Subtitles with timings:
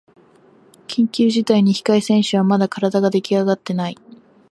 [0.87, 3.97] 緊急事態に控え選手はまだ体ができあがってない